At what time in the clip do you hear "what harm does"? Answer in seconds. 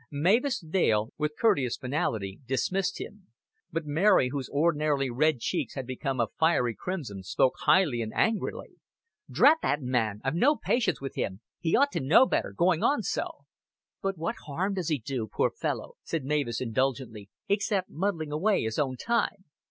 14.17-14.87